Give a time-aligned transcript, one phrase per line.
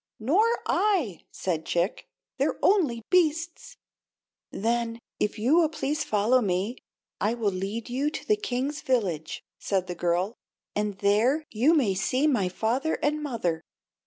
[0.19, 2.07] "Nor I," said Chick.
[2.39, 3.77] "They're only beasts."
[4.49, 6.77] "Then, if you will please follow me,
[7.19, 10.33] I will lead you to the king's village," said the girl;
[10.75, 13.61] "and there you may see my father and mother."